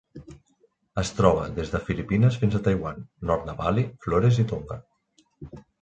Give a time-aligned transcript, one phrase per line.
[1.01, 4.85] Es troba des de Filipines fins a Taiwan, nord de Bali, Flores i Tonga.